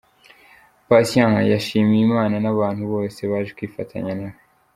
Patient 0.89 1.35
yashimiye 1.53 2.03
Imana 2.07 2.35
n'abantu 2.43 2.83
bose 2.93 3.19
baje 3.31 3.51
kwifatanya 3.57 4.13
nawe. 4.19 4.37